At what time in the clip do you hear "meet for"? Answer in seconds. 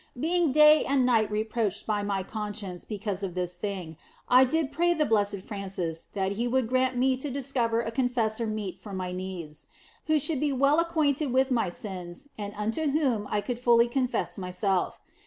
8.47-8.93